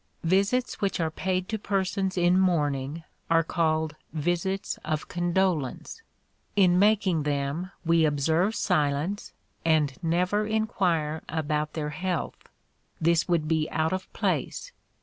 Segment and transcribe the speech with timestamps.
[0.23, 6.01] Visits which are paid to persons in mourning, are called visits of condolence.
[6.55, 9.31] In making them, we observe silence,
[9.63, 12.49] and never inquire about their health;
[12.99, 14.71] this would be out of place.